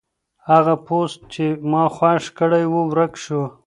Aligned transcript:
هغه 0.49 0.73
پوسټ 0.85 1.19
چې 1.33 1.45
ما 1.71 1.83
خوښ 1.95 2.23
کړی 2.39 2.63
و 2.67 2.75
ورک 2.91 3.13
شو. 3.23 3.41